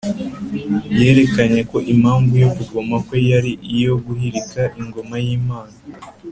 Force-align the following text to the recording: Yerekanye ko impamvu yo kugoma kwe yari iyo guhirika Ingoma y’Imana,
Yerekanye 0.99 1.61
ko 1.71 1.77
impamvu 1.93 2.33
yo 2.43 2.49
kugoma 2.55 2.95
kwe 3.05 3.17
yari 3.31 3.51
iyo 3.75 3.93
guhirika 4.05 4.61
Ingoma 4.81 5.15
y’Imana, 5.25 5.77